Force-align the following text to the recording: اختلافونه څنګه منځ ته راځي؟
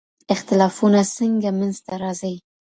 اختلافونه 0.33 1.01
څنګه 1.15 1.49
منځ 1.57 1.75
ته 1.85 1.93
راځي؟ 2.01 2.35